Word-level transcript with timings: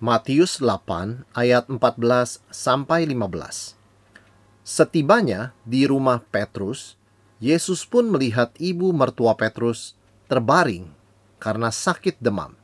Matius 0.00 0.64
8 0.64 1.28
ayat 1.36 1.68
14 1.68 2.40
sampai 2.48 3.04
15. 3.04 3.76
Setibanya 4.64 5.52
di 5.68 5.84
rumah 5.84 6.24
Petrus, 6.24 6.96
Yesus 7.36 7.84
pun 7.84 8.08
melihat 8.08 8.48
ibu 8.56 8.96
mertua 8.96 9.36
Petrus 9.36 9.92
terbaring 10.24 10.88
karena 11.36 11.68
sakit 11.68 12.16
demam. 12.16 12.56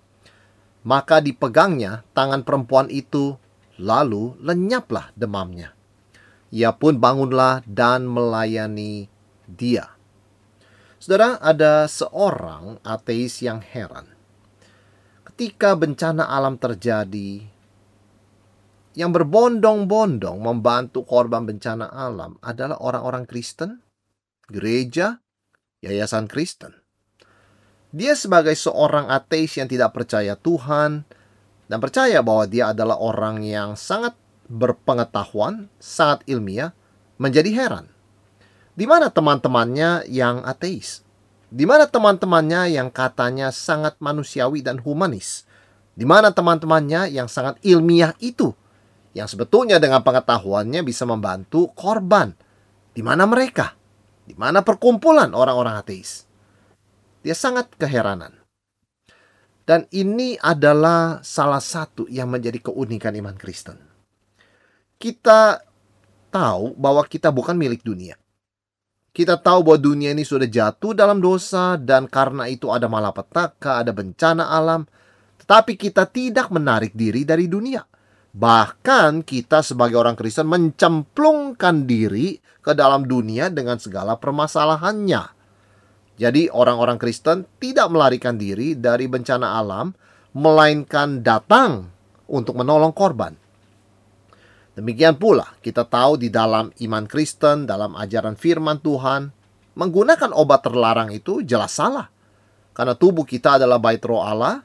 Maka 0.80 1.20
dipegangnya 1.20 2.08
tangan 2.16 2.40
perempuan 2.40 2.88
itu, 2.88 3.36
lalu 3.76 4.32
lenyaplah 4.40 5.12
demamnya. 5.12 5.76
Ia 6.48 6.72
pun 6.72 6.96
bangunlah 6.96 7.60
dan 7.68 8.08
melayani 8.08 9.12
dia. 9.44 9.92
Saudara, 10.96 11.36
ada 11.44 11.84
seorang 11.84 12.80
ateis 12.80 13.44
yang 13.44 13.60
heran 13.60 14.15
ketika 15.36 15.76
bencana 15.76 16.32
alam 16.32 16.56
terjadi, 16.56 17.44
yang 18.96 19.12
berbondong-bondong 19.12 20.40
membantu 20.40 21.04
korban 21.04 21.44
bencana 21.44 21.92
alam 21.92 22.40
adalah 22.40 22.80
orang-orang 22.80 23.28
Kristen, 23.28 23.84
gereja, 24.48 25.20
yayasan 25.84 26.24
Kristen. 26.24 26.72
Dia 27.92 28.16
sebagai 28.16 28.56
seorang 28.56 29.12
ateis 29.12 29.60
yang 29.60 29.68
tidak 29.68 29.92
percaya 29.92 30.40
Tuhan 30.40 31.04
dan 31.68 31.78
percaya 31.84 32.24
bahwa 32.24 32.48
dia 32.48 32.72
adalah 32.72 32.96
orang 32.96 33.44
yang 33.44 33.76
sangat 33.76 34.16
berpengetahuan, 34.48 35.68
sangat 35.76 36.24
ilmiah, 36.32 36.72
menjadi 37.20 37.52
heran. 37.52 37.92
Di 38.72 38.88
mana 38.88 39.12
teman-temannya 39.12 40.08
yang 40.08 40.40
ateis? 40.48 41.04
Di 41.56 41.64
mana 41.64 41.88
teman-temannya 41.88 42.76
yang 42.76 42.92
katanya 42.92 43.48
sangat 43.48 43.96
manusiawi 43.96 44.60
dan 44.60 44.76
humanis? 44.76 45.48
Di 45.96 46.04
mana 46.04 46.28
teman-temannya 46.28 47.08
yang 47.08 47.32
sangat 47.32 47.56
ilmiah 47.64 48.12
itu? 48.20 48.52
Yang 49.16 49.32
sebetulnya 49.32 49.80
dengan 49.80 50.04
pengetahuannya 50.04 50.84
bisa 50.84 51.08
membantu 51.08 51.72
korban. 51.72 52.36
Di 52.92 53.00
mana 53.00 53.24
mereka? 53.24 53.72
Di 54.28 54.36
mana 54.36 54.60
perkumpulan 54.60 55.32
orang-orang 55.32 55.80
ateis? 55.80 56.28
Dia 57.24 57.32
sangat 57.32 57.72
keheranan. 57.80 58.36
Dan 59.64 59.88
ini 59.96 60.36
adalah 60.36 61.24
salah 61.24 61.64
satu 61.64 62.04
yang 62.12 62.28
menjadi 62.28 62.68
keunikan 62.68 63.16
iman 63.16 63.32
Kristen. 63.40 63.80
Kita 65.00 65.64
tahu 66.28 66.76
bahwa 66.76 67.00
kita 67.08 67.32
bukan 67.32 67.56
milik 67.56 67.80
dunia. 67.80 68.20
Kita 69.16 69.40
tahu 69.40 69.64
bahwa 69.64 69.80
dunia 69.80 70.12
ini 70.12 70.28
sudah 70.28 70.44
jatuh 70.44 70.92
dalam 70.92 71.24
dosa 71.24 71.80
dan 71.80 72.04
karena 72.04 72.52
itu 72.52 72.68
ada 72.68 72.84
malapetaka, 72.84 73.80
ada 73.80 73.88
bencana 73.88 74.52
alam. 74.52 74.84
Tetapi 75.40 75.72
kita 75.80 76.04
tidak 76.04 76.52
menarik 76.52 76.92
diri 76.92 77.24
dari 77.24 77.48
dunia. 77.48 77.80
Bahkan 78.36 79.24
kita 79.24 79.64
sebagai 79.64 79.96
orang 79.96 80.20
Kristen 80.20 80.44
mencemplungkan 80.52 81.88
diri 81.88 82.36
ke 82.60 82.76
dalam 82.76 83.08
dunia 83.08 83.48
dengan 83.48 83.80
segala 83.80 84.20
permasalahannya. 84.20 85.32
Jadi 86.20 86.52
orang-orang 86.52 87.00
Kristen 87.00 87.48
tidak 87.56 87.88
melarikan 87.88 88.36
diri 88.36 88.76
dari 88.76 89.08
bencana 89.08 89.56
alam, 89.56 89.96
melainkan 90.36 91.24
datang 91.24 91.88
untuk 92.28 92.60
menolong 92.60 92.92
korban. 92.92 93.45
Demikian 94.76 95.16
pula 95.16 95.56
kita 95.64 95.88
tahu 95.88 96.20
di 96.20 96.28
dalam 96.28 96.68
iman 96.68 97.04
Kristen, 97.08 97.64
dalam 97.64 97.96
ajaran 97.96 98.36
firman 98.36 98.76
Tuhan, 98.84 99.32
menggunakan 99.72 100.36
obat 100.36 100.68
terlarang 100.68 101.08
itu 101.16 101.40
jelas 101.40 101.72
salah. 101.72 102.12
Karena 102.76 102.92
tubuh 102.92 103.24
kita 103.24 103.56
adalah 103.56 103.80
bait 103.80 104.04
roh 104.04 104.20
Allah, 104.20 104.60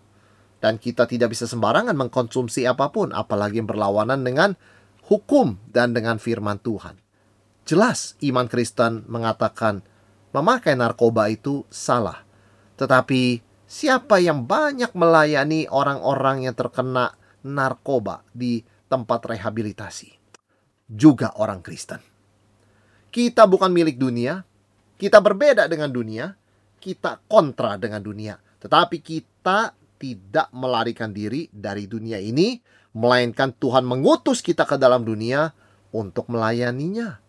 dan 0.60 0.76
kita 0.76 1.08
tidak 1.08 1.32
bisa 1.32 1.48
sembarangan 1.48 1.96
mengkonsumsi 1.96 2.68
apa 2.68 2.92
pun, 2.92 3.16
apalagi 3.16 3.64
yang 3.64 3.72
berlawanan 3.72 4.20
dengan 4.20 4.52
hukum 5.08 5.56
dan 5.72 5.96
dengan 5.96 6.20
firman 6.20 6.60
Tuhan. 6.60 7.00
Jelas 7.64 8.20
iman 8.20 8.52
Kristen 8.52 9.08
mengatakan 9.08 9.80
memakai 10.36 10.76
narkoba 10.76 11.32
itu 11.32 11.64
salah. 11.72 12.20
Tetapi 12.76 13.40
siapa 13.64 14.20
yang 14.20 14.44
banyak 14.44 14.92
melayani 14.92 15.72
orang-orang 15.72 16.52
yang 16.52 16.56
terkena 16.58 17.16
narkoba 17.48 18.28
di 18.36 18.60
tempat 18.92 19.24
rehabilitasi. 19.24 20.20
Juga 20.92 21.32
orang 21.40 21.64
Kristen. 21.64 22.04
Kita 23.08 23.48
bukan 23.48 23.72
milik 23.72 23.96
dunia, 23.96 24.44
kita 25.00 25.24
berbeda 25.24 25.72
dengan 25.72 25.88
dunia, 25.88 26.36
kita 26.76 27.24
kontra 27.32 27.80
dengan 27.80 28.04
dunia. 28.04 28.36
Tetapi 28.36 29.00
kita 29.00 29.72
tidak 29.96 30.52
melarikan 30.52 31.16
diri 31.16 31.48
dari 31.48 31.88
dunia 31.88 32.20
ini, 32.20 32.60
melainkan 32.92 33.56
Tuhan 33.56 33.88
mengutus 33.88 34.44
kita 34.44 34.68
ke 34.68 34.76
dalam 34.76 35.08
dunia 35.08 35.56
untuk 35.96 36.28
melayaninya. 36.28 37.20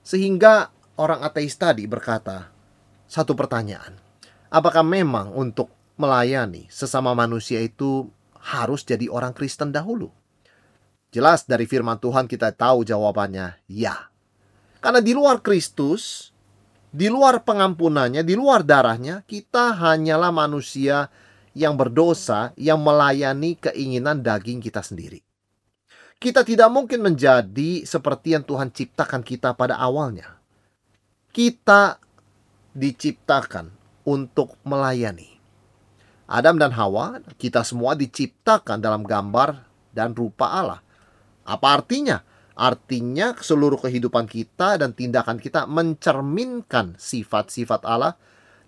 Sehingga 0.00 0.72
orang 0.96 1.20
ateis 1.20 1.54
tadi 1.60 1.84
berkata, 1.84 2.48
satu 3.04 3.36
pertanyaan, 3.36 3.96
apakah 4.48 4.84
memang 4.84 5.32
untuk 5.36 5.68
melayani 6.00 6.68
sesama 6.72 7.12
manusia 7.12 7.60
itu 7.60 8.08
harus 8.40 8.84
jadi 8.84 9.06
orang 9.12 9.36
Kristen 9.36 9.70
dahulu? 9.74 10.17
Jelas 11.08 11.48
dari 11.48 11.64
firman 11.64 11.96
Tuhan 11.96 12.28
kita 12.28 12.52
tahu 12.52 12.84
jawabannya 12.84 13.56
ya. 13.64 14.12
Karena 14.78 15.00
di 15.00 15.16
luar 15.16 15.40
Kristus, 15.40 16.30
di 16.92 17.08
luar 17.08 17.42
pengampunannya, 17.42 18.20
di 18.20 18.36
luar 18.36 18.60
darahnya, 18.62 19.24
kita 19.24 19.72
hanyalah 19.74 20.28
manusia 20.30 21.08
yang 21.56 21.74
berdosa 21.74 22.52
yang 22.54 22.78
melayani 22.84 23.56
keinginan 23.56 24.20
daging 24.20 24.60
kita 24.62 24.84
sendiri. 24.84 25.24
Kita 26.18 26.42
tidak 26.42 26.68
mungkin 26.70 27.02
menjadi 27.02 27.86
seperti 27.86 28.34
yang 28.34 28.42
Tuhan 28.42 28.74
ciptakan 28.74 29.22
kita 29.22 29.54
pada 29.54 29.78
awalnya. 29.78 30.38
Kita 31.30 31.98
diciptakan 32.74 33.70
untuk 34.02 34.58
melayani. 34.66 35.38
Adam 36.28 36.60
dan 36.60 36.74
Hawa, 36.74 37.24
kita 37.40 37.64
semua 37.64 37.96
diciptakan 37.96 38.82
dalam 38.82 39.06
gambar 39.06 39.64
dan 39.94 40.12
rupa 40.12 40.52
Allah. 40.52 40.80
Apa 41.48 41.80
artinya? 41.80 42.20
Artinya 42.58 43.32
seluruh 43.38 43.80
kehidupan 43.80 44.28
kita 44.28 44.76
dan 44.76 44.92
tindakan 44.92 45.40
kita 45.40 45.64
mencerminkan 45.64 46.98
sifat-sifat 47.00 47.86
Allah 47.88 48.18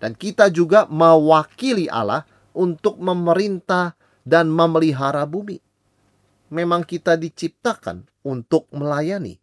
dan 0.01 0.17
kita 0.17 0.49
juga 0.49 0.89
mewakili 0.89 1.85
Allah 1.91 2.25
untuk 2.57 2.97
memerintah 2.97 3.93
dan 4.25 4.49
memelihara 4.49 5.27
bumi. 5.29 5.61
Memang 6.49 6.87
kita 6.87 7.19
diciptakan 7.19 8.07
untuk 8.25 8.65
melayani. 8.73 9.37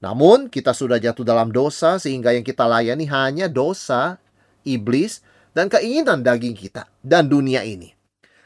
Namun 0.00 0.48
kita 0.48 0.72
sudah 0.72 0.96
jatuh 0.96 1.26
dalam 1.26 1.52
dosa 1.52 2.00
sehingga 2.00 2.32
yang 2.32 2.46
kita 2.46 2.64
layani 2.64 3.04
hanya 3.10 3.46
dosa, 3.52 4.16
iblis, 4.64 5.20
dan 5.52 5.68
keinginan 5.68 6.24
daging 6.24 6.56
kita 6.56 6.88
dan 7.04 7.28
dunia 7.28 7.66
ini. 7.66 7.92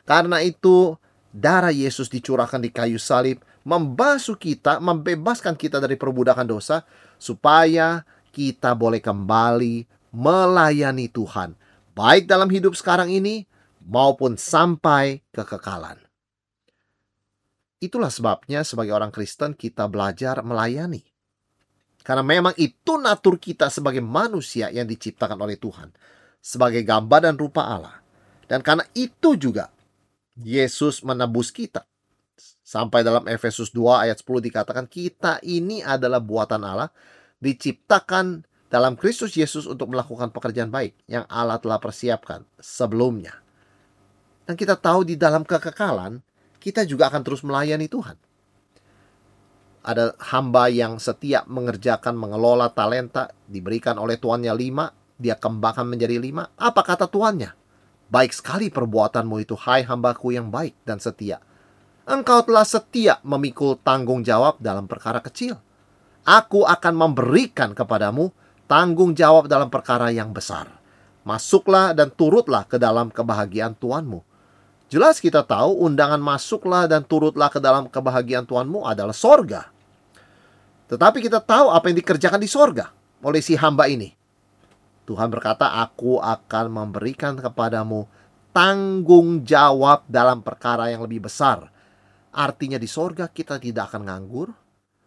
Karena 0.03 0.43
itu 0.43 0.99
darah 1.31 1.73
Yesus 1.73 2.11
dicurahkan 2.11 2.59
di 2.61 2.75
kayu 2.75 2.99
salib 2.99 3.41
membasuh 3.65 4.37
kita, 4.37 4.79
membebaskan 4.79 5.57
kita 5.57 5.81
dari 5.81 5.97
perbudakan 5.97 6.45
dosa, 6.45 6.85
supaya 7.17 8.05
kita 8.31 8.77
boleh 8.77 9.01
kembali 9.01 9.89
melayani 10.15 11.11
Tuhan, 11.11 11.57
baik 11.97 12.29
dalam 12.29 12.47
hidup 12.53 12.77
sekarang 12.77 13.11
ini 13.11 13.49
maupun 13.83 14.37
sampai 14.37 15.25
kekekalan. 15.33 15.99
Itulah 17.83 18.09
sebabnya 18.09 18.65
sebagai 18.65 18.97
orang 18.97 19.13
Kristen 19.13 19.53
kita 19.57 19.91
belajar 19.91 20.41
melayani. 20.41 21.03
Karena 22.05 22.21
memang 22.21 22.53
itu 22.61 23.01
natur 23.01 23.41
kita 23.41 23.73
sebagai 23.73 24.05
manusia 24.05 24.69
yang 24.69 24.85
diciptakan 24.85 25.41
oleh 25.41 25.57
Tuhan. 25.57 25.93
Sebagai 26.41 26.85
gambar 26.85 27.29
dan 27.29 27.37
rupa 27.41 27.65
Allah. 27.65 27.97
Dan 28.45 28.61
karena 28.61 28.85
itu 28.93 29.37
juga 29.41 29.73
Yesus 30.37 31.01
menebus 31.01 31.49
kita 31.49 31.89
Sampai 32.75 33.07
dalam 33.07 33.23
Efesus 33.31 33.71
2 33.71 34.11
ayat 34.11 34.19
10 34.19 34.51
dikatakan 34.51 34.91
kita 34.91 35.39
ini 35.47 35.79
adalah 35.79 36.19
buatan 36.19 36.59
Allah 36.67 36.91
diciptakan 37.39 38.43
dalam 38.67 38.99
Kristus 38.99 39.39
Yesus 39.39 39.71
untuk 39.71 39.95
melakukan 39.95 40.35
pekerjaan 40.35 40.75
baik 40.75 40.99
yang 41.07 41.23
Allah 41.31 41.63
telah 41.63 41.79
persiapkan 41.79 42.43
sebelumnya. 42.59 43.31
Dan 44.43 44.59
kita 44.59 44.75
tahu 44.75 45.07
di 45.07 45.15
dalam 45.15 45.47
kekekalan 45.47 46.19
kita 46.59 46.83
juga 46.83 47.15
akan 47.15 47.23
terus 47.23 47.47
melayani 47.47 47.87
Tuhan. 47.87 48.19
ada 49.85 50.17
hamba 50.33 50.73
yang 50.73 50.97
setia 50.97 51.45
mengerjakan 51.45 52.17
mengelola 52.17 52.73
talenta 52.73 53.31
diberikan 53.45 54.01
oleh 54.01 54.17
tuannya 54.17 54.57
lima 54.57 54.89
dia 55.21 55.37
kembangkan 55.37 55.85
menjadi 55.85 56.17
lima 56.17 56.49
apa 56.57 56.81
kata 56.81 57.05
tuannya 57.05 57.53
baik 58.09 58.33
sekali 58.33 58.73
perbuatanmu 58.73 59.45
itu 59.45 59.53
hai 59.61 59.85
hambaku 59.85 60.33
yang 60.33 60.49
baik 60.49 60.73
dan 60.89 60.97
setia 60.97 61.37
engkau 62.05 62.41
telah 62.45 62.65
setia 62.65 63.21
memikul 63.25 63.77
tanggung 63.81 64.25
jawab 64.25 64.61
dalam 64.61 64.89
perkara 64.89 65.21
kecil 65.25 65.57
aku 66.25 66.65
akan 66.65 66.95
memberikan 66.97 67.73
kepadamu 67.73 68.33
tanggung 68.65 69.13
jawab 69.13 69.49
dalam 69.49 69.69
perkara 69.73 70.13
yang 70.13 70.33
besar 70.33 70.69
masuklah 71.25 71.97
dan 71.97 72.13
turutlah 72.13 72.65
ke 72.69 72.77
dalam 72.81 73.09
kebahagiaan 73.09 73.77
tuanmu 73.77 74.25
Jelas 74.95 75.19
kita 75.19 75.43
tahu 75.43 75.91
undangan 75.91 76.23
masuklah 76.23 76.87
dan 76.87 77.03
turutlah 77.03 77.51
ke 77.51 77.59
dalam 77.59 77.91
kebahagiaan 77.91 78.47
Tuhanmu 78.47 78.87
adalah 78.87 79.11
sorga. 79.11 79.67
Tetapi 80.87 81.19
kita 81.19 81.43
tahu 81.43 81.75
apa 81.75 81.91
yang 81.91 81.99
dikerjakan 81.99 82.39
di 82.39 82.47
sorga 82.47 82.95
oleh 83.19 83.43
si 83.43 83.59
hamba 83.59 83.91
ini. 83.91 84.15
Tuhan 85.03 85.35
berkata, 85.35 85.83
aku 85.83 86.23
akan 86.23 86.71
memberikan 86.71 87.35
kepadamu 87.35 88.07
tanggung 88.55 89.43
jawab 89.43 90.07
dalam 90.07 90.47
perkara 90.47 90.95
yang 90.95 91.03
lebih 91.03 91.27
besar. 91.27 91.74
Artinya 92.35 92.79
di 92.83 92.91
sorga 92.91 93.31
kita 93.31 93.63
tidak 93.63 93.95
akan 93.95 94.03
nganggur. 94.11 94.49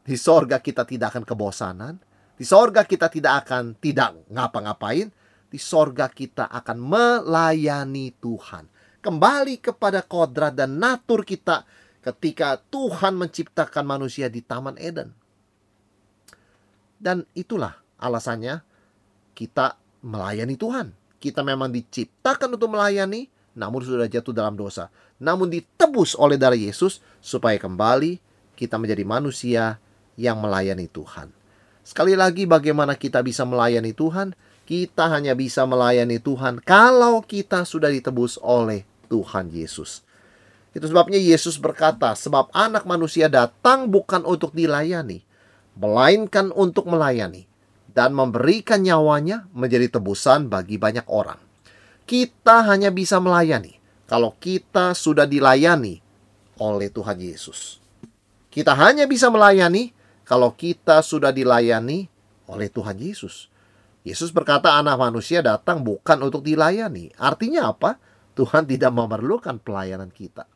Di 0.07 0.15
sorga 0.15 0.63
kita 0.63 0.87
tidak 0.87 1.11
akan 1.11 1.23
kebosanan. 1.27 1.95
Di 2.39 2.47
sorga 2.47 2.87
kita 2.87 3.11
tidak 3.11 3.43
akan 3.43 3.75
tidak 3.75 4.15
ngapa-ngapain. 4.31 5.11
Di 5.47 5.59
sorga 5.59 6.07
kita 6.07 6.47
akan 6.47 6.77
melayani 6.79 8.15
Tuhan 8.19 8.77
kembali 9.07 9.63
kepada 9.63 10.03
kodrat 10.03 10.51
dan 10.51 10.75
natur 10.83 11.23
kita 11.23 11.63
ketika 12.03 12.59
Tuhan 12.59 13.15
menciptakan 13.15 13.87
manusia 13.87 14.27
di 14.27 14.43
Taman 14.43 14.75
Eden. 14.75 15.15
Dan 16.99 17.23
itulah 17.31 17.79
alasannya 18.03 18.59
kita 19.31 19.79
melayani 20.03 20.59
Tuhan. 20.59 20.91
Kita 21.23 21.39
memang 21.39 21.71
diciptakan 21.71 22.59
untuk 22.59 22.75
melayani, 22.75 23.31
namun 23.57 23.81
sudah 23.81 24.05
jatuh 24.05 24.31
dalam 24.31 24.53
dosa. 24.53 24.93
Namun 25.17 25.49
ditebus 25.49 26.13
oleh 26.13 26.37
darah 26.37 26.55
Yesus 26.55 27.01
supaya 27.17 27.57
kembali 27.57 28.21
kita 28.53 28.77
menjadi 28.77 29.01
manusia 29.01 29.81
yang 30.13 30.37
melayani 30.37 30.85
Tuhan. 30.85 31.33
Sekali 31.81 32.13
lagi 32.13 32.45
bagaimana 32.45 32.93
kita 32.93 33.25
bisa 33.25 33.41
melayani 33.49 33.97
Tuhan? 33.97 34.37
Kita 34.67 35.09
hanya 35.09 35.33
bisa 35.33 35.65
melayani 35.65 36.21
Tuhan 36.21 36.61
kalau 36.61 37.23
kita 37.25 37.65
sudah 37.65 37.89
ditebus 37.89 38.37
oleh 38.43 38.85
Tuhan 39.09 39.49
Yesus. 39.49 40.05
Itu 40.75 40.85
sebabnya 40.85 41.17
Yesus 41.17 41.57
berkata, 41.57 42.13
sebab 42.13 42.53
anak 42.53 42.85
manusia 42.85 43.31
datang 43.31 43.89
bukan 43.89 44.27
untuk 44.27 44.53
dilayani, 44.53 45.25
melainkan 45.79 46.53
untuk 46.53 46.85
melayani 46.85 47.49
dan 47.95 48.13
memberikan 48.13 48.83
nyawanya 48.83 49.49
menjadi 49.55 49.97
tebusan 49.97 50.51
bagi 50.51 50.77
banyak 50.77 51.07
orang. 51.09 51.46
Kita 52.07 52.63
hanya 52.63 52.87
bisa 52.87 53.19
melayani 53.19 53.75
kalau 54.07 54.31
kita 54.39 54.95
sudah 54.95 55.27
dilayani 55.27 55.99
oleh 56.55 56.87
Tuhan 56.87 57.19
Yesus. 57.19 57.83
Kita 58.47 58.71
hanya 58.79 59.03
bisa 59.05 59.27
melayani 59.27 59.91
kalau 60.23 60.55
kita 60.55 61.03
sudah 61.03 61.35
dilayani 61.35 62.07
oleh 62.47 62.71
Tuhan 62.71 62.95
Yesus. 62.95 63.51
Yesus 64.07 64.31
berkata 64.31 64.79
anak 64.79 64.95
manusia 64.95 65.43
datang 65.43 65.83
bukan 65.83 66.23
untuk 66.23 66.47
dilayani. 66.47 67.11
Artinya 67.19 67.75
apa? 67.75 67.99
Tuhan 68.39 68.63
tidak 68.63 68.95
memerlukan 68.95 69.59
pelayanan 69.59 70.07
kita. 70.07 70.47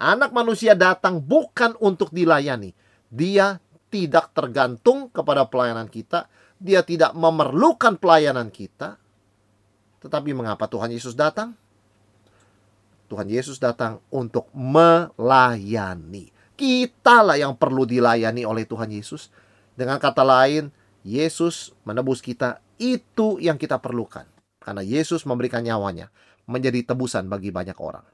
Anak 0.00 0.32
manusia 0.32 0.72
datang 0.72 1.20
bukan 1.20 1.76
untuk 1.76 2.08
dilayani. 2.08 2.72
Dia 3.12 3.60
tidak 3.92 4.32
tergantung 4.32 5.12
kepada 5.12 5.44
pelayanan 5.44 5.92
kita. 5.92 6.24
Dia 6.56 6.80
tidak 6.80 7.12
memerlukan 7.12 8.00
pelayanan 8.00 8.48
kita. 8.48 8.96
Tetapi 10.08 10.32
mengapa 10.32 10.64
Tuhan 10.64 10.88
Yesus 10.88 11.12
datang? 11.12 11.52
Tuhan 13.12 13.28
Yesus 13.28 13.60
datang 13.60 14.00
untuk 14.08 14.48
melayani. 14.56 16.32
Kitalah 16.56 17.36
yang 17.36 17.52
perlu 17.52 17.84
dilayani 17.84 18.48
oleh 18.48 18.64
Tuhan 18.64 18.88
Yesus. 18.88 19.28
Dengan 19.76 20.00
kata 20.00 20.24
lain, 20.24 20.72
Yesus 21.04 21.76
menebus 21.84 22.24
kita. 22.24 22.64
Itu 22.80 23.36
yang 23.36 23.60
kita 23.60 23.76
perlukan. 23.76 24.24
Karena 24.64 24.80
Yesus 24.80 25.28
memberikan 25.28 25.60
nyawanya 25.60 26.08
menjadi 26.48 26.80
tebusan 26.88 27.28
bagi 27.28 27.52
banyak 27.52 27.76
orang. 27.76 28.04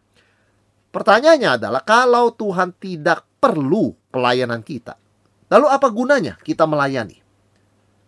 Pertanyaannya 0.90 1.62
adalah 1.62 1.82
kalau 1.86 2.34
Tuhan 2.34 2.74
tidak 2.78 3.22
perlu 3.38 3.94
pelayanan 4.10 4.62
kita, 4.62 4.98
lalu 5.50 5.66
apa 5.70 5.90
gunanya 5.90 6.38
kita 6.42 6.66
melayani? 6.66 7.23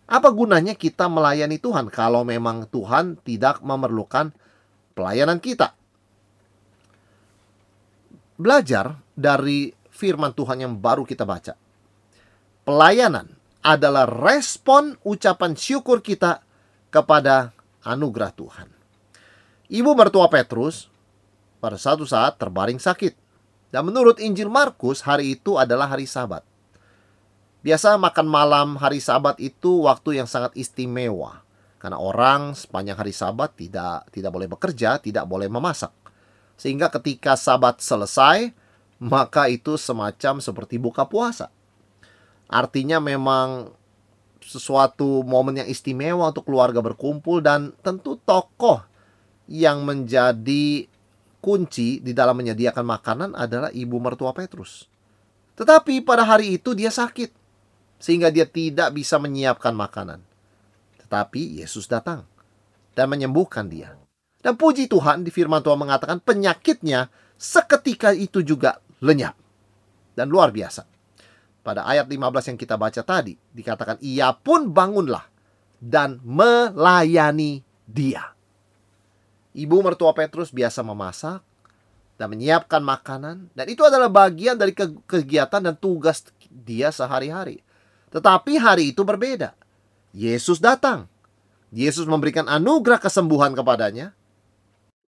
Apa 0.07 0.31
gunanya 0.31 0.71
kita 0.71 1.11
melayani 1.11 1.59
Tuhan 1.59 1.91
kalau 1.91 2.23
memang 2.23 2.63
Tuhan 2.71 3.19
tidak 3.27 3.59
memerlukan 3.59 4.31
pelayanan 4.95 5.43
kita? 5.43 5.75
Belajar 8.39 9.03
dari 9.11 9.75
firman 9.91 10.31
Tuhan 10.31 10.63
yang 10.63 10.73
baru 10.79 11.03
kita 11.03 11.27
baca. 11.27 11.59
Pelayanan 12.63 13.27
adalah 13.59 14.07
respon 14.07 14.95
ucapan 15.03 15.59
syukur 15.59 15.99
kita 15.99 16.39
kepada 16.87 17.51
anugerah 17.83 18.31
Tuhan. 18.31 18.67
Ibu 19.67 19.91
mertua 19.91 20.31
Petrus 20.31 20.87
pada 21.59 21.75
satu 21.75 22.07
saat 22.07 22.39
terbaring 22.39 22.79
sakit. 22.79 23.27
Dan 23.67 23.83
menurut 23.91 24.23
Injil 24.23 24.47
Markus, 24.47 25.03
hari 25.03 25.35
itu 25.35 25.59
adalah 25.59 25.91
hari 25.91 26.07
Sabat. 26.07 26.39
Biasa 27.65 27.97
makan 27.97 28.27
malam 28.29 28.67
hari 28.77 29.01
Sabat 29.01 29.41
itu 29.41 29.89
waktu 29.89 30.21
yang 30.21 30.29
sangat 30.29 30.53
istimewa. 30.53 31.41
Karena 31.81 31.97
orang 31.97 32.53
sepanjang 32.53 32.97
hari 32.97 33.13
Sabat 33.13 33.57
tidak 33.57 34.09
tidak 34.13 34.31
boleh 34.33 34.49
bekerja, 34.49 35.01
tidak 35.01 35.25
boleh 35.25 35.49
memasak. 35.49 35.93
Sehingga 36.57 36.89
ketika 36.93 37.33
Sabat 37.37 37.81
selesai, 37.81 38.53
maka 39.01 39.49
itu 39.49 39.77
semacam 39.77 40.41
seperti 40.41 40.81
buka 40.81 41.05
puasa. 41.05 41.53
Artinya 42.49 42.97
memang 42.97 43.73
sesuatu 44.41 45.25
momen 45.27 45.59
yang 45.59 45.69
istimewa 45.69 46.31
untuk 46.31 46.47
keluarga 46.47 46.79
berkumpul 46.79 47.43
dan 47.43 47.75
tentu 47.83 48.15
tokoh 48.21 48.79
yang 49.49 49.83
menjadi 49.83 50.87
kunci 51.43 51.99
di 51.99 52.11
dalam 52.15 52.39
menyediakan 52.39 52.85
makanan 52.85 53.29
adalah 53.35 53.69
ibu 53.75 53.99
mertua 53.99 54.31
Petrus. 54.31 54.87
Tetapi 55.59 56.05
pada 56.05 56.23
hari 56.23 56.59
itu 56.59 56.71
dia 56.77 56.93
sakit, 56.93 57.46
sehingga 57.97 58.29
dia 58.29 58.45
tidak 58.45 58.93
bisa 58.93 59.17
menyiapkan 59.17 59.73
makanan. 59.73 60.21
Tetapi 61.01 61.61
Yesus 61.61 61.89
datang 61.89 62.25
dan 62.93 63.09
menyembuhkan 63.09 63.69
dia. 63.69 63.93
Dan 64.41 64.55
puji 64.55 64.85
Tuhan 64.89 65.25
di 65.25 65.33
firman 65.33 65.61
Tuhan 65.65 65.81
mengatakan 65.81 66.21
penyakitnya 66.21 67.09
seketika 67.35 68.13
itu 68.13 68.41
juga 68.45 68.81
lenyap. 69.01 69.33
Dan 70.17 70.29
luar 70.29 70.49
biasa. 70.49 70.85
Pada 71.61 71.83
ayat 71.83 72.07
15 72.07 72.55
yang 72.55 72.57
kita 72.57 72.79
baca 72.79 73.01
tadi 73.03 73.35
dikatakan 73.35 73.99
ia 73.99 74.31
pun 74.31 74.71
bangunlah 74.71 75.27
dan 75.83 76.17
melayani 76.23 77.61
dia. 77.83 78.33
Ibu 79.51 79.83
mertua 79.83 80.15
Petrus 80.15 80.53
biasa 80.53 80.79
memasak 80.85 81.43
dan 82.15 82.27
menyiapkan 82.31 82.81
makanan 82.81 83.51
dan 83.51 83.65
itu 83.67 83.83
adalah 83.83 84.07
bagian 84.09 84.55
dari 84.55 84.71
kegiatan 85.05 85.59
dan 85.59 85.75
tugas 85.75 86.23
dia 86.49 86.89
sehari-hari. 86.89 87.66
Tetapi 88.17 88.57
hari 88.57 88.97
itu 88.97 89.05
berbeda. 89.05 89.53
Yesus 90.09 90.57
datang. 90.57 91.05
Yesus 91.69 92.09
memberikan 92.09 92.49
anugerah 92.49 92.97
kesembuhan 92.97 93.53
kepadanya 93.53 94.17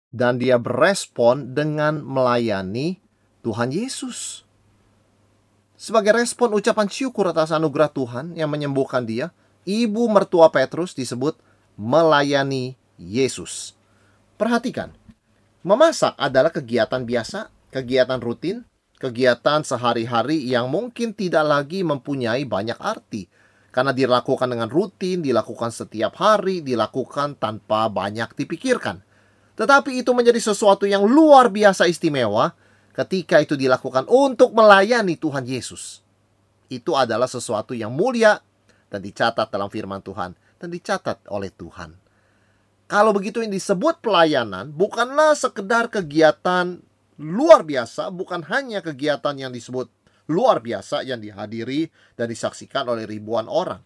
dan 0.09 0.41
dia 0.41 0.57
berespon 0.57 1.53
dengan 1.53 2.01
melayani 2.01 2.99
Tuhan 3.45 3.71
Yesus. 3.71 4.43
Sebagai 5.79 6.11
respon 6.17 6.59
ucapan 6.59 6.91
syukur 6.91 7.31
atas 7.31 7.55
anugerah 7.55 7.93
Tuhan 7.93 8.35
yang 8.35 8.51
menyembuhkan 8.51 9.07
dia, 9.07 9.31
ibu 9.63 10.11
mertua 10.11 10.51
Petrus 10.51 10.97
disebut 10.97 11.39
melayani 11.79 12.75
Yesus. 12.99 13.79
Perhatikan, 14.35 14.91
memasak 15.63 16.19
adalah 16.19 16.51
kegiatan 16.51 17.07
biasa, 17.07 17.53
kegiatan 17.71 18.19
rutin, 18.19 18.67
kegiatan 18.99 19.63
sehari-hari 19.63 20.43
yang 20.45 20.67
mungkin 20.69 21.15
tidak 21.15 21.47
lagi 21.47 21.87
mempunyai 21.87 22.43
banyak 22.45 22.77
arti. 22.77 23.31
Karena 23.71 23.95
dilakukan 23.95 24.51
dengan 24.51 24.67
rutin, 24.67 25.23
dilakukan 25.23 25.71
setiap 25.71 26.19
hari, 26.19 26.67
dilakukan 26.67 27.39
tanpa 27.39 27.87
banyak 27.87 28.35
dipikirkan. 28.35 28.99
Tetapi 29.55 30.03
itu 30.03 30.11
menjadi 30.15 30.43
sesuatu 30.43 30.87
yang 30.87 31.07
luar 31.07 31.51
biasa 31.51 31.87
istimewa 31.87 32.55
ketika 32.95 33.39
itu 33.39 33.55
dilakukan 33.55 34.11
untuk 34.11 34.51
melayani 34.51 35.15
Tuhan 35.15 35.47
Yesus. 35.47 36.03
Itu 36.67 36.99
adalah 36.99 37.31
sesuatu 37.31 37.73
yang 37.73 37.95
mulia 37.95 38.43
dan 38.91 38.99
dicatat 38.99 39.47
dalam 39.49 39.71
firman 39.71 40.03
Tuhan 40.03 40.35
dan 40.59 40.69
dicatat 40.69 41.23
oleh 41.31 41.55
Tuhan. 41.55 41.95
Kalau 42.89 43.13
begitu 43.13 43.45
yang 43.45 43.53
disebut 43.53 44.01
pelayanan 44.01 44.73
bukanlah 44.73 45.37
sekedar 45.37 45.93
kegiatan 45.93 46.81
luar 47.19 47.67
biasa, 47.67 48.15
bukan 48.15 48.47
hanya 48.47 48.79
kegiatan 48.81 49.35
yang 49.35 49.51
disebut 49.51 49.91
luar 50.31 50.63
biasa 50.63 51.03
yang 51.03 51.19
dihadiri 51.19 51.91
dan 52.15 52.31
disaksikan 52.31 52.87
oleh 52.87 53.09
ribuan 53.09 53.51
orang. 53.51 53.83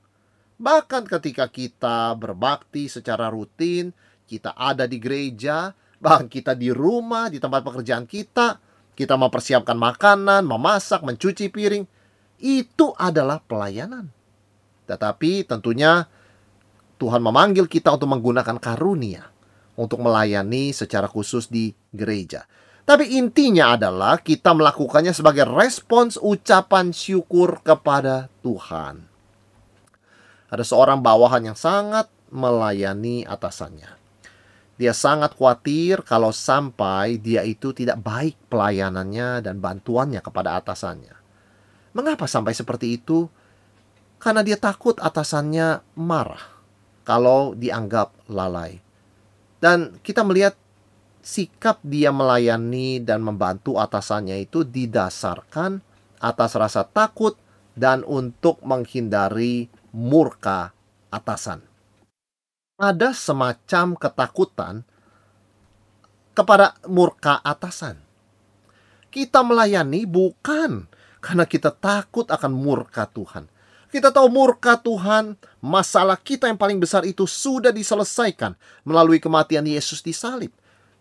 Bahkan 0.61 1.09
ketika 1.09 1.49
kita 1.49 2.15
berbakti 2.15 2.87
secara 2.87 3.33
rutin, 3.33 3.91
kita 4.29 4.55
ada 4.55 4.87
di 4.87 5.01
gereja, 5.03 5.75
bahkan 5.99 6.29
kita 6.29 6.55
di 6.55 6.71
rumah, 6.71 7.33
di 7.33 7.43
tempat 7.43 7.67
pekerjaan 7.67 8.07
kita, 8.07 8.61
kita 8.93 9.15
mempersiapkan 9.17 9.75
makanan, 9.75 10.47
memasak, 10.47 11.03
mencuci 11.03 11.49
piring, 11.51 11.85
itu 12.43 12.95
adalah 12.99 13.41
pelayanan. 13.43 14.11
Tetapi 14.87 15.47
tentunya 15.47 16.07
Tuhan 16.99 17.23
memanggil 17.23 17.67
kita 17.67 17.95
untuk 17.97 18.13
menggunakan 18.13 18.59
karunia 18.63 19.33
untuk 19.77 20.05
melayani 20.05 20.71
secara 20.71 21.09
khusus 21.09 21.49
di 21.49 21.73
gereja. 21.95 22.45
Tapi 22.83 23.15
intinya 23.15 23.79
adalah 23.79 24.19
kita 24.19 24.53
melakukannya 24.53 25.15
sebagai 25.15 25.47
respons 25.47 26.19
ucapan 26.19 26.91
syukur 26.91 27.63
kepada 27.63 28.27
Tuhan 28.43 29.13
ada 30.53 30.65
seorang 30.69 31.01
bawahan 31.01 31.49
yang 31.49 31.57
sangat 31.57 32.13
melayani 32.29 33.25
atasannya. 33.25 33.89
Dia 34.77 34.93
sangat 34.93 35.33
khawatir 35.33 36.05
kalau 36.05 36.29
sampai 36.29 37.17
dia 37.17 37.41
itu 37.41 37.73
tidak 37.73 38.05
baik 38.05 38.37
pelayanannya 38.53 39.41
dan 39.41 39.65
bantuannya 39.65 40.21
kepada 40.21 40.61
atasannya. 40.61 41.17
Mengapa 41.97 42.29
sampai 42.29 42.53
seperti 42.53 43.01
itu? 43.01 43.33
Karena 44.21 44.45
dia 44.45 44.61
takut 44.61 45.01
atasannya 45.01 45.81
marah 45.97 46.45
kalau 47.09 47.57
dianggap 47.57 48.13
lalai. 48.29 48.77
Dan 49.57 49.97
kita 50.05 50.21
melihat 50.21 50.53
sikap 51.23 51.79
dia 51.87 52.11
melayani 52.11 52.99
dan 52.99 53.23
membantu 53.23 53.79
atasannya 53.79 54.43
itu 54.43 54.67
didasarkan 54.67 55.79
atas 56.19 56.53
rasa 56.59 56.83
takut 56.83 57.39
dan 57.79 58.03
untuk 58.05 58.61
menghindari 58.67 59.71
murka 59.95 60.75
atasan. 61.09 61.63
Ada 62.77 63.15
semacam 63.15 63.95
ketakutan 63.95 64.75
kepada 66.35 66.75
murka 66.91 67.39
atasan. 67.41 68.01
Kita 69.13 69.45
melayani 69.45 70.09
bukan 70.09 70.89
karena 71.23 71.45
kita 71.47 71.71
takut 71.71 72.27
akan 72.27 72.51
murka 72.51 73.07
Tuhan. 73.07 73.47
Kita 73.93 74.09
tahu 74.09 74.33
murka 74.33 74.81
Tuhan, 74.81 75.37
masalah 75.61 76.17
kita 76.17 76.49
yang 76.49 76.57
paling 76.57 76.81
besar 76.81 77.05
itu 77.05 77.29
sudah 77.29 77.69
diselesaikan 77.69 78.57
melalui 78.89 79.21
kematian 79.21 79.69
Yesus 79.69 80.01
di 80.01 80.17
salib. 80.17 80.49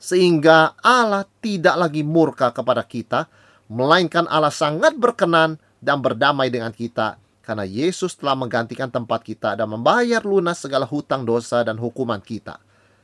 Sehingga 0.02 0.74
Allah 0.82 1.30
tidak 1.46 1.78
lagi 1.78 2.02
murka 2.02 2.50
kepada 2.50 2.82
kita, 2.82 3.30
melainkan 3.70 4.26
Allah 4.26 4.50
sangat 4.50 4.98
berkenan 4.98 5.62
dan 5.78 6.02
berdamai 6.02 6.50
dengan 6.50 6.74
kita 6.74 7.22
karena 7.42 7.66
Yesus 7.66 8.18
telah 8.18 8.38
menggantikan 8.38 8.90
tempat 8.90 9.26
kita 9.26 9.58
dan 9.58 9.70
membayar 9.70 10.22
lunas 10.22 10.62
segala 10.62 10.86
hutang 10.90 11.26
dosa 11.26 11.62
dan 11.62 11.78
hukuman 11.78 12.22
kita. 12.22 12.58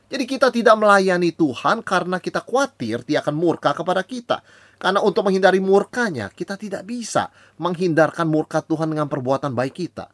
Jadi 0.08 0.24
kita 0.24 0.48
tidak 0.48 0.74
melayani 0.80 1.36
Tuhan 1.36 1.84
karena 1.84 2.16
kita 2.16 2.40
khawatir 2.40 3.04
dia 3.04 3.20
akan 3.20 3.34
murka 3.36 3.76
kepada 3.76 4.00
kita. 4.00 4.40
Karena 4.78 5.04
untuk 5.04 5.26
menghindari 5.26 5.60
murkanya, 5.60 6.32
kita 6.32 6.56
tidak 6.56 6.86
bisa 6.86 7.28
menghindarkan 7.60 8.24
murka 8.24 8.64
Tuhan 8.64 8.88
dengan 8.88 9.10
perbuatan 9.10 9.52
baik 9.52 9.74
kita. 9.74 10.08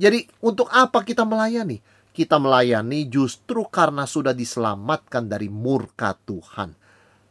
Jadi 0.00 0.24
untuk 0.40 0.72
apa 0.72 1.04
kita 1.04 1.26
melayani? 1.28 1.82
Kita 2.16 2.40
melayani 2.40 3.12
justru 3.12 3.68
karena 3.68 4.08
sudah 4.08 4.32
diselamatkan 4.32 5.28
dari 5.28 5.52
murka 5.52 6.16
Tuhan. 6.16 6.72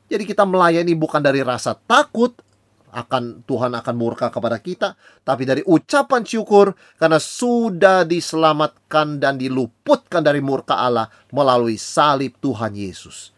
Jadi 0.06 0.24
kita 0.30 0.46
melayani 0.46 0.94
bukan 0.94 1.26
dari 1.26 1.42
rasa 1.42 1.74
takut 1.74 2.38
akan 2.94 3.42
Tuhan 3.44 3.74
akan 3.76 3.96
murka 3.98 4.30
kepada 4.30 4.62
kita, 4.62 4.94
tapi 5.26 5.44
dari 5.44 5.66
ucapan 5.66 6.22
syukur 6.22 6.78
karena 6.96 7.18
sudah 7.18 8.06
diselamatkan 8.06 9.18
dan 9.18 9.36
diluputkan 9.42 10.22
dari 10.22 10.40
murka 10.40 10.78
Allah 10.78 11.10
melalui 11.34 11.82
salib 11.82 12.38
Tuhan 12.40 12.78
Yesus. 12.78 13.36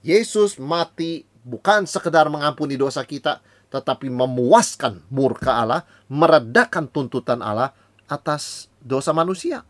Yesus 0.00 0.62
mati 0.62 1.26
bukan 1.42 1.84
sekedar 1.84 2.30
mengampuni 2.32 2.78
dosa 2.78 3.04
kita, 3.04 3.42
tetapi 3.68 4.08
memuaskan 4.08 5.02
murka 5.10 5.58
Allah, 5.58 5.82
meredakan 6.06 6.86
tuntutan 6.86 7.42
Allah 7.42 7.74
atas 8.08 8.72
dosa 8.78 9.10
manusia. 9.10 9.66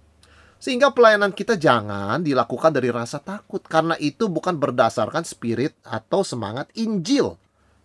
Sehingga 0.65 0.97
pelayanan 0.97 1.37
kita 1.37 1.61
jangan 1.61 2.25
dilakukan 2.25 2.73
dari 2.73 2.89
rasa 2.89 3.21
takut 3.21 3.61
karena 3.69 4.01
itu 4.01 4.33
bukan 4.33 4.57
berdasarkan 4.57 5.21
spirit 5.21 5.77
atau 5.85 6.25
semangat 6.25 6.73
Injil 6.73 7.37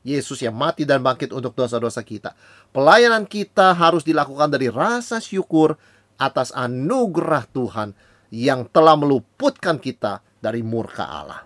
Yesus 0.08 0.40
yang 0.40 0.56
mati 0.56 0.88
dan 0.88 1.04
bangkit 1.04 1.36
untuk 1.36 1.60
dosa-dosa 1.60 2.00
kita. 2.08 2.32
Pelayanan 2.72 3.28
kita 3.28 3.76
harus 3.76 4.08
dilakukan 4.08 4.48
dari 4.48 4.72
rasa 4.72 5.20
syukur 5.20 5.76
atas 6.16 6.56
anugerah 6.56 7.52
Tuhan 7.52 7.92
yang 8.32 8.64
telah 8.72 8.96
meluputkan 8.96 9.76
kita 9.76 10.24
dari 10.40 10.64
murka 10.64 11.04
Allah. 11.04 11.44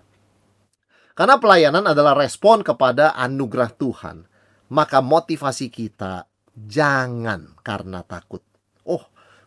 Karena 1.18 1.42
pelayanan 1.42 1.90
adalah 1.90 2.14
respon 2.14 2.62
kepada 2.62 3.10
anugerah 3.18 3.74
Tuhan, 3.74 4.22
maka 4.70 5.02
motivasi 5.02 5.66
kita 5.66 6.30
jangan 6.54 7.58
karena 7.66 8.06
takut. 8.06 8.53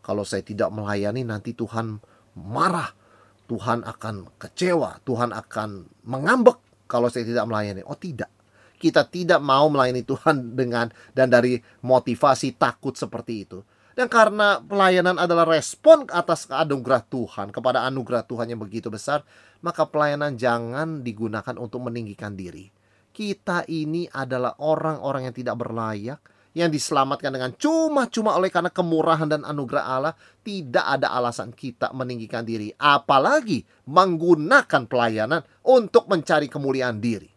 Kalau 0.08 0.24
saya 0.24 0.40
tidak 0.40 0.72
melayani 0.72 1.28
nanti 1.28 1.52
Tuhan 1.52 2.00
marah, 2.40 2.96
Tuhan 3.52 3.84
akan 3.84 4.40
kecewa, 4.40 5.04
Tuhan 5.04 5.36
akan 5.36 5.70
mengambek 6.08 6.88
kalau 6.88 7.12
saya 7.12 7.28
tidak 7.28 7.44
melayani. 7.44 7.84
Oh, 7.84 8.00
tidak 8.00 8.32
kita 8.78 9.10
tidak 9.10 9.42
mau 9.42 9.68
melayani 9.68 10.06
Tuhan 10.06 10.54
dengan 10.54 10.94
dan 11.12 11.34
dari 11.34 11.58
motivasi 11.82 12.56
takut 12.56 12.94
seperti 12.94 13.34
itu. 13.44 13.60
Dan 13.98 14.06
karena 14.14 14.62
pelayanan 14.62 15.18
adalah 15.18 15.50
respon 15.50 16.06
atas 16.14 16.46
anugerah 16.54 17.02
Tuhan, 17.10 17.50
kepada 17.50 17.82
anugerah 17.90 18.30
Tuhan 18.30 18.54
yang 18.54 18.62
begitu 18.62 18.94
besar, 18.94 19.26
maka 19.66 19.90
pelayanan 19.90 20.38
jangan 20.38 21.02
digunakan 21.02 21.58
untuk 21.58 21.82
meninggikan 21.82 22.38
diri. 22.38 22.70
Kita 23.10 23.66
ini 23.66 24.06
adalah 24.06 24.54
orang-orang 24.62 25.26
yang 25.26 25.34
tidak 25.34 25.58
berlayak, 25.58 26.22
yang 26.58 26.74
diselamatkan 26.74 27.30
dengan 27.30 27.54
cuma-cuma 27.54 28.34
oleh 28.34 28.50
karena 28.50 28.74
kemurahan 28.74 29.30
dan 29.30 29.46
anugerah 29.46 29.86
Allah, 29.86 30.14
tidak 30.42 30.82
ada 30.82 31.14
alasan 31.14 31.54
kita 31.54 31.94
meninggikan 31.94 32.42
diri, 32.42 32.74
apalagi 32.82 33.62
menggunakan 33.86 34.90
pelayanan 34.90 35.46
untuk 35.62 36.10
mencari 36.10 36.50
kemuliaan 36.50 36.98
diri. 36.98 37.30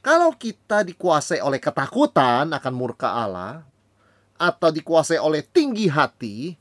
Kalau 0.00 0.32
kita 0.38 0.86
dikuasai 0.86 1.44
oleh 1.44 1.60
ketakutan 1.60 2.48
akan 2.54 2.72
murka 2.72 3.12
Allah 3.12 3.66
atau 4.40 4.72
dikuasai 4.72 5.20
oleh 5.20 5.44
tinggi 5.44 5.90
hati, 5.92 6.56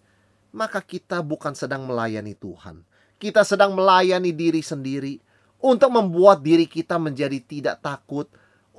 maka 0.52 0.84
kita 0.84 1.24
bukan 1.24 1.56
sedang 1.56 1.88
melayani 1.88 2.36
Tuhan. 2.36 2.84
Kita 3.16 3.48
sedang 3.48 3.78
melayani 3.78 4.36
diri 4.36 4.60
sendiri 4.60 5.22
untuk 5.64 5.94
membuat 5.94 6.44
diri 6.44 6.68
kita 6.68 7.00
menjadi 7.00 7.40
tidak 7.40 7.80
takut, 7.80 8.28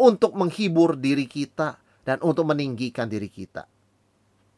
untuk 0.00 0.33
menghibur 0.33 0.97
diri 0.97 1.28
kita 1.28 1.76
dan 2.11 2.19
untuk 2.26 2.43
meninggikan 2.43 3.07
diri 3.07 3.31
kita. 3.31 3.71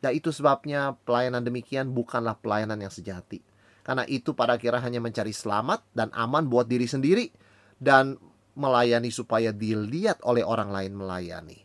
Dan 0.01 0.17
itu 0.17 0.33
sebabnya 0.33 0.97
pelayanan 1.05 1.45
demikian 1.45 1.93
bukanlah 1.93 2.41
pelayanan 2.41 2.81
yang 2.81 2.89
sejati. 2.89 3.45
Karena 3.85 4.09
itu 4.09 4.33
pada 4.33 4.57
akhirnya 4.57 4.81
hanya 4.81 5.05
mencari 5.05 5.37
selamat 5.37 5.85
dan 5.93 6.09
aman 6.17 6.49
buat 6.49 6.65
diri 6.65 6.89
sendiri 6.89 7.29
dan 7.77 8.17
melayani 8.57 9.13
supaya 9.13 9.53
dilihat 9.53 10.25
oleh 10.25 10.41
orang 10.41 10.73
lain 10.73 10.97
melayani. 10.97 11.61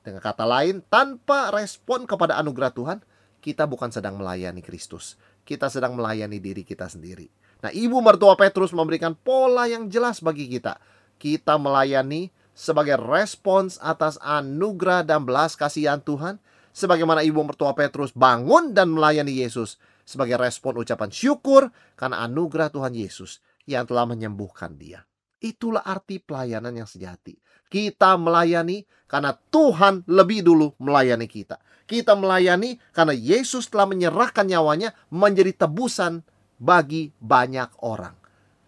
Dengan 0.00 0.24
kata 0.24 0.48
lain, 0.48 0.80
tanpa 0.88 1.52
respon 1.52 2.08
kepada 2.08 2.40
anugerah 2.40 2.72
Tuhan, 2.72 2.98
kita 3.44 3.68
bukan 3.68 3.92
sedang 3.92 4.16
melayani 4.16 4.64
Kristus. 4.64 5.20
Kita 5.44 5.68
sedang 5.68 6.00
melayani 6.00 6.40
diri 6.40 6.64
kita 6.64 6.88
sendiri. 6.88 7.28
Nah, 7.60 7.76
ibu 7.76 8.00
mertua 8.00 8.40
Petrus 8.40 8.72
memberikan 8.72 9.12
pola 9.12 9.68
yang 9.68 9.92
jelas 9.92 10.24
bagi 10.24 10.48
kita. 10.48 10.80
Kita 11.20 11.60
melayani 11.60 12.32
sebagai 12.56 12.96
respons 12.96 13.76
atas 13.84 14.16
anugerah 14.24 15.04
dan 15.04 15.28
belas 15.28 15.52
kasihan 15.54 16.00
Tuhan. 16.00 16.40
Sebagaimana 16.76 17.24
ibu 17.24 17.40
mertua 17.40 17.72
Petrus 17.72 18.12
bangun 18.12 18.76
dan 18.76 18.92
melayani 18.92 19.32
Yesus 19.32 19.80
sebagai 20.04 20.36
respon 20.36 20.76
ucapan 20.76 21.08
syukur 21.08 21.72
karena 21.96 22.20
anugerah 22.28 22.68
Tuhan 22.68 22.92
Yesus 22.92 23.40
yang 23.64 23.88
telah 23.88 24.04
menyembuhkan 24.04 24.76
dia. 24.76 25.04
Itulah 25.40 25.80
arti 25.80 26.20
pelayanan 26.20 26.76
yang 26.76 26.84
sejati. 26.84 27.36
Kita 27.72 28.20
melayani 28.20 28.84
karena 29.08 29.32
Tuhan 29.32 30.04
lebih 30.04 30.44
dulu 30.44 30.76
melayani 30.76 31.24
kita. 31.24 31.56
Kita 31.88 32.12
melayani 32.12 32.76
karena 32.92 33.16
Yesus 33.16 33.72
telah 33.72 33.88
menyerahkan 33.88 34.44
nyawanya 34.44 34.92
menjadi 35.08 35.66
tebusan 35.66 36.20
bagi 36.60 37.08
banyak 37.24 37.72
orang. 37.80 38.12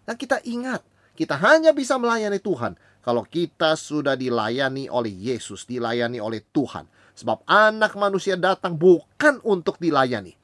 Dan 0.09 0.16
kita 0.16 0.40
ingat, 0.49 0.80
kita 1.12 1.37
hanya 1.37 1.76
bisa 1.76 2.00
melayani 2.00 2.40
Tuhan 2.40 2.73
kalau 3.02 3.25
kita 3.25 3.78
sudah 3.78 4.19
dilayani 4.19 4.90
oleh 4.90 5.11
Yesus, 5.11 5.64
dilayani 5.64 6.19
oleh 6.19 6.45
Tuhan. 6.50 6.85
Sebab 7.19 7.43
anak 7.50 7.99
manusia 7.99 8.38
datang 8.38 8.78
bukan 8.78 9.43
untuk 9.43 9.81
dilayani. 9.83 10.35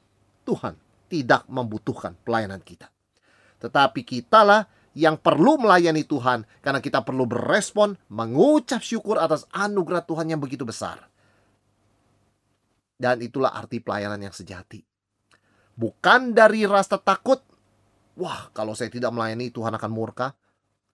Tuhan 0.43 0.75
tidak 1.07 1.47
membutuhkan 1.47 2.19
pelayanan 2.19 2.59
kita. 2.59 2.91
Tetapi 3.63 4.03
kitalah 4.03 4.67
yang 4.95 5.19
perlu 5.19 5.59
melayani 5.59 6.07
Tuhan 6.07 6.47
karena 6.63 6.79
kita 6.79 7.03
perlu 7.03 7.27
berespon 7.27 7.99
mengucap 8.07 8.79
syukur 8.79 9.19
atas 9.19 9.43
anugerah 9.51 10.03
Tuhan 10.07 10.31
yang 10.31 10.39
begitu 10.39 10.63
besar. 10.63 11.07
Dan 12.95 13.19
itulah 13.19 13.51
arti 13.51 13.83
pelayanan 13.83 14.23
yang 14.23 14.31
sejati. 14.31 14.79
Bukan 15.75 16.31
dari 16.31 16.63
rasa 16.63 16.95
takut, 16.95 17.43
wah 18.15 18.47
kalau 18.55 18.71
saya 18.71 18.87
tidak 18.87 19.11
melayani 19.11 19.51
Tuhan 19.51 19.75
akan 19.75 19.91
murka. 19.91 20.31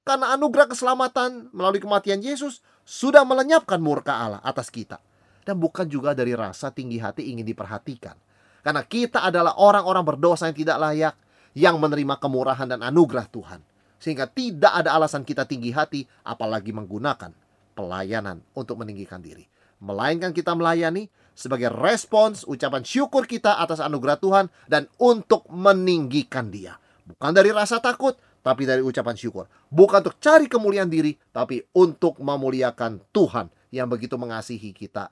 Karena 0.02 0.34
anugerah 0.34 0.66
keselamatan 0.74 1.54
melalui 1.54 1.78
kematian 1.78 2.26
Yesus 2.26 2.66
sudah 2.82 3.22
melenyapkan 3.22 3.78
murka 3.78 4.18
Allah 4.18 4.42
atas 4.42 4.74
kita. 4.74 4.98
Dan 5.46 5.58
bukan 5.62 5.86
juga 5.90 6.14
dari 6.18 6.34
rasa 6.34 6.74
tinggi 6.74 6.98
hati 6.98 7.30
ingin 7.30 7.46
diperhatikan. 7.46 8.18
Karena 8.62 8.82
kita 8.86 9.26
adalah 9.26 9.58
orang-orang 9.58 10.06
berdosa 10.06 10.50
yang 10.50 10.58
tidak 10.58 10.78
layak, 10.78 11.14
yang 11.58 11.82
menerima 11.82 12.18
kemurahan 12.22 12.70
dan 12.70 12.82
anugerah 12.86 13.26
Tuhan. 13.30 13.62
Sehingga 14.02 14.26
tidak 14.30 14.74
ada 14.86 14.98
alasan 14.98 15.22
kita 15.22 15.46
tinggi 15.46 15.74
hati, 15.74 16.06
apalagi 16.26 16.74
menggunakan 16.74 17.34
pelayanan 17.78 18.42
untuk 18.58 18.82
meninggikan 18.82 19.22
diri. 19.22 19.46
Melainkan 19.82 20.34
kita 20.34 20.54
melayani 20.54 21.10
sebagai 21.34 21.74
respons 21.74 22.46
ucapan 22.46 22.86
syukur 22.86 23.26
kita 23.26 23.58
atas 23.58 23.82
anugerah 23.82 24.18
Tuhan 24.22 24.46
dan 24.70 24.86
untuk 25.02 25.50
meninggikan 25.50 26.54
dia. 26.54 26.78
Bukan 27.02 27.34
dari 27.34 27.50
rasa 27.50 27.82
takut, 27.82 28.14
tapi 28.42 28.66
dari 28.66 28.82
ucapan 28.82 29.16
syukur. 29.16 29.46
Bukan 29.70 30.02
untuk 30.04 30.18
cari 30.22 30.50
kemuliaan 30.50 30.90
diri, 30.90 31.16
tapi 31.34 31.62
untuk 31.78 32.18
memuliakan 32.22 33.02
Tuhan 33.14 33.50
yang 33.72 33.88
begitu 33.88 34.18
mengasihi 34.20 34.74
kita 34.76 35.10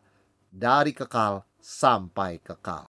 dari 0.50 0.92
kekal 0.92 1.46
sampai 1.62 2.42
kekal. 2.42 2.90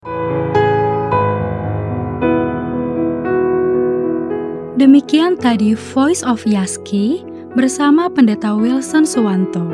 Demikian 4.80 5.36
tadi 5.36 5.76
Voice 5.76 6.24
of 6.24 6.48
Yaski 6.48 7.20
bersama 7.52 8.08
Pendeta 8.08 8.56
Wilson 8.56 9.04
Suwanto. 9.04 9.68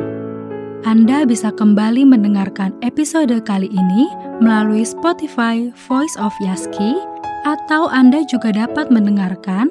Anda 0.82 1.22
bisa 1.22 1.54
kembali 1.54 2.02
mendengarkan 2.02 2.74
episode 2.82 3.34
kali 3.46 3.70
ini 3.70 4.10
melalui 4.42 4.82
Spotify 4.82 5.70
Voice 5.86 6.18
of 6.18 6.34
Yaski 6.42 6.98
atau 7.46 7.86
Anda 7.86 8.26
juga 8.26 8.50
dapat 8.50 8.90
mendengarkan, 8.90 9.70